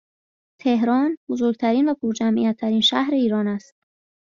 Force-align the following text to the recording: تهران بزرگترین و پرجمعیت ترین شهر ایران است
تهران 0.59 1.15
بزرگترین 1.29 1.89
و 1.89 1.93
پرجمعیت 1.93 2.57
ترین 2.57 2.81
شهر 2.81 3.09
ایران 3.13 3.47
است 3.47 3.73